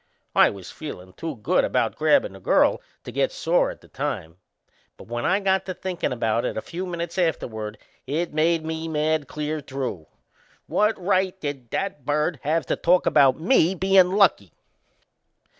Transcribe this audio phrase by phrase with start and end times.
[0.33, 4.37] I was feelin' too good about grabbin' the girl to get sore at the time;
[4.97, 7.77] but when I got to thinkin' about it a few minutes afterward
[8.07, 10.07] it made me mad clear through.
[10.65, 14.53] What right did that bird have to talk about me bein' lucky?